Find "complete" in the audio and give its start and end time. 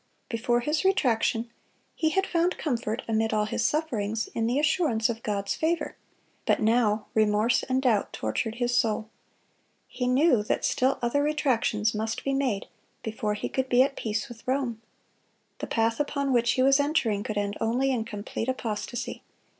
18.03-18.49